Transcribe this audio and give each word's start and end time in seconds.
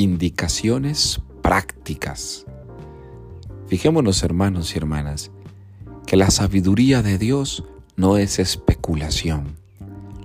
indicaciones 0.00 1.20
prácticas. 1.42 2.46
Fijémonos 3.66 4.22
hermanos 4.22 4.74
y 4.74 4.78
hermanas, 4.78 5.30
que 6.06 6.16
la 6.16 6.30
sabiduría 6.30 7.02
de 7.02 7.18
Dios 7.18 7.64
no 7.96 8.16
es 8.16 8.38
especulación. 8.38 9.56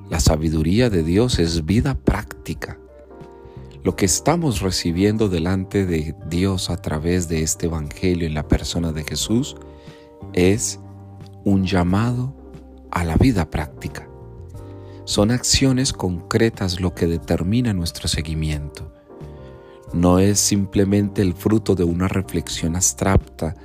La 0.09 0.21
sabiduría 0.21 0.89
de 0.89 1.03
Dios 1.03 1.39
es 1.39 1.65
vida 1.65 1.93
práctica. 1.93 2.79
Lo 3.83 3.97
que 3.97 4.05
estamos 4.05 4.61
recibiendo 4.61 5.27
delante 5.27 5.85
de 5.85 6.15
Dios 6.29 6.69
a 6.69 6.77
través 6.77 7.27
de 7.27 7.43
este 7.43 7.65
Evangelio 7.65 8.25
en 8.25 8.33
la 8.33 8.47
persona 8.47 8.93
de 8.93 9.03
Jesús 9.03 9.57
es 10.31 10.79
un 11.43 11.65
llamado 11.65 12.33
a 12.91 13.03
la 13.03 13.17
vida 13.17 13.49
práctica. 13.49 14.07
Son 15.03 15.31
acciones 15.31 15.91
concretas 15.91 16.79
lo 16.79 16.95
que 16.95 17.07
determina 17.07 17.73
nuestro 17.73 18.07
seguimiento. 18.07 18.94
No 19.93 20.19
es 20.19 20.39
simplemente 20.39 21.21
el 21.21 21.33
fruto 21.33 21.75
de 21.75 21.83
una 21.83 22.07
reflexión 22.07 22.75
abstracta, 22.75 23.55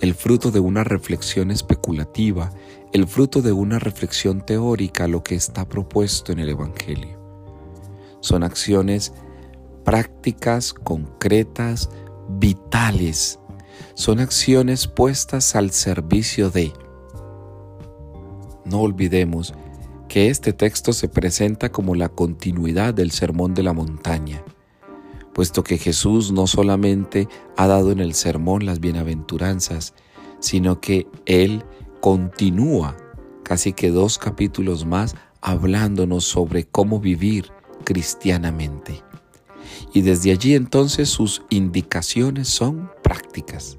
el 0.00 0.14
fruto 0.14 0.50
de 0.50 0.60
una 0.60 0.84
reflexión 0.84 1.50
especulativa, 1.50 2.50
el 2.92 3.06
fruto 3.06 3.42
de 3.42 3.52
una 3.52 3.78
reflexión 3.78 4.44
teórica 4.44 5.08
lo 5.08 5.22
que 5.22 5.34
está 5.34 5.68
propuesto 5.68 6.32
en 6.32 6.38
el 6.40 6.50
Evangelio. 6.50 7.18
Son 8.20 8.42
acciones 8.42 9.12
prácticas, 9.84 10.72
concretas, 10.72 11.90
vitales. 12.28 13.38
Son 13.94 14.20
acciones 14.20 14.86
puestas 14.86 15.56
al 15.56 15.70
servicio 15.70 16.50
de. 16.50 16.72
No 18.64 18.80
olvidemos 18.80 19.54
que 20.08 20.30
este 20.30 20.52
texto 20.52 20.92
se 20.92 21.08
presenta 21.08 21.70
como 21.70 21.94
la 21.94 22.08
continuidad 22.08 22.94
del 22.94 23.10
Sermón 23.10 23.54
de 23.54 23.62
la 23.62 23.72
Montaña, 23.72 24.42
puesto 25.38 25.62
que 25.62 25.78
Jesús 25.78 26.32
no 26.32 26.48
solamente 26.48 27.28
ha 27.56 27.68
dado 27.68 27.92
en 27.92 28.00
el 28.00 28.14
sermón 28.14 28.66
las 28.66 28.80
bienaventuranzas, 28.80 29.94
sino 30.40 30.80
que 30.80 31.06
Él 31.26 31.64
continúa 32.00 32.96
casi 33.44 33.72
que 33.72 33.92
dos 33.92 34.18
capítulos 34.18 34.84
más 34.84 35.14
hablándonos 35.40 36.24
sobre 36.24 36.64
cómo 36.64 36.98
vivir 36.98 37.52
cristianamente. 37.84 39.04
Y 39.94 40.00
desde 40.00 40.32
allí 40.32 40.56
entonces 40.56 41.08
sus 41.08 41.42
indicaciones 41.50 42.48
son 42.48 42.90
prácticas. 43.04 43.78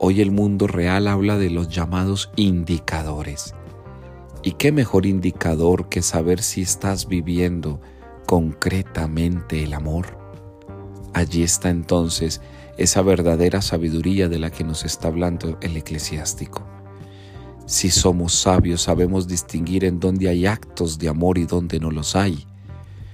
Hoy 0.00 0.20
el 0.20 0.32
mundo 0.32 0.66
real 0.66 1.06
habla 1.06 1.38
de 1.38 1.50
los 1.50 1.68
llamados 1.68 2.32
indicadores. 2.34 3.54
¿Y 4.42 4.54
qué 4.54 4.72
mejor 4.72 5.06
indicador 5.06 5.88
que 5.88 6.02
saber 6.02 6.42
si 6.42 6.62
estás 6.62 7.06
viviendo 7.06 7.80
concretamente 8.26 9.62
el 9.62 9.72
amor? 9.72 10.17
Allí 11.14 11.42
está 11.42 11.70
entonces 11.70 12.40
esa 12.76 13.02
verdadera 13.02 13.60
sabiduría 13.60 14.28
de 14.28 14.38
la 14.38 14.50
que 14.50 14.64
nos 14.64 14.84
está 14.84 15.08
hablando 15.08 15.58
el 15.60 15.76
eclesiástico. 15.76 16.62
Si 17.66 17.90
somos 17.90 18.34
sabios 18.34 18.82
sabemos 18.82 19.26
distinguir 19.26 19.84
en 19.84 20.00
dónde 20.00 20.28
hay 20.28 20.46
actos 20.46 20.98
de 20.98 21.08
amor 21.08 21.38
y 21.38 21.44
dónde 21.44 21.80
no 21.80 21.90
los 21.90 22.16
hay. 22.16 22.46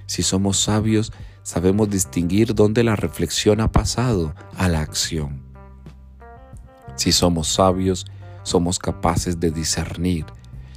Si 0.06 0.22
somos 0.22 0.58
sabios 0.58 1.12
sabemos 1.42 1.90
distinguir 1.90 2.54
dónde 2.54 2.84
la 2.84 2.94
reflexión 2.94 3.60
ha 3.60 3.72
pasado 3.72 4.34
a 4.56 4.68
la 4.68 4.80
acción. 4.80 5.42
Si 6.96 7.10
somos 7.10 7.48
sabios 7.48 8.06
somos 8.42 8.78
capaces 8.78 9.40
de 9.40 9.50
discernir 9.50 10.26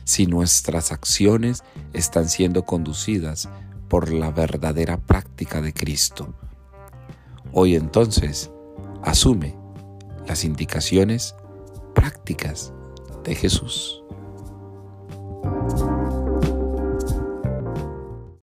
si 0.06 0.26
nuestras 0.26 0.94
acciones 0.94 1.64
están 1.92 2.30
siendo 2.30 2.64
conducidas 2.66 3.50
por 3.90 4.12
la 4.12 4.32
verdadera 4.32 4.98
práctica 4.98 5.62
de 5.62 5.74
Cristo. 5.74 6.34
Hoy 7.54 7.76
entonces, 7.76 8.52
asume 9.04 9.56
las 10.28 10.44
indicaciones 10.44 11.36
prácticas 11.96 12.74
de 13.24 13.36
Jesús. 13.36 14.04